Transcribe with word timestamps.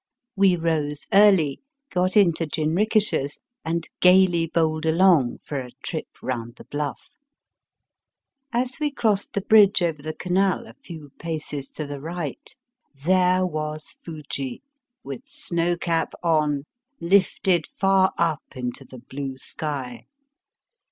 We 0.35 0.55
rose 0.55 1.05
early, 1.13 1.61
got 1.91 2.17
into 2.17 2.47
jinrikishas, 2.47 3.37
and 3.63 3.87
gaily 3.99 4.47
bowled 4.47 4.87
along 4.87 5.37
for 5.45 5.59
a 5.59 5.69
trip 5.83 6.07
round 6.23 6.55
the 6.55 6.63
Bluff. 6.63 7.17
As 8.51 8.79
we 8.79 8.89
crossed 8.89 9.33
the 9.33 9.41
bridge 9.41 9.83
over 9.83 10.01
the 10.01 10.15
canal 10.15 10.65
a 10.65 10.73
few 10.73 11.11
paces 11.19 11.69
to 11.73 11.85
the 11.85 12.01
right, 12.01 12.49
there 13.05 13.45
was 13.45 13.95
Fuji, 14.01 14.63
with 15.03 15.27
snow 15.27 15.77
cap 15.77 16.13
on, 16.23 16.63
lifted 16.99 17.67
far 17.67 18.11
up 18.17 18.41
into 18.55 18.83
the 18.83 19.03
blue 19.07 19.37
sky. 19.37 20.07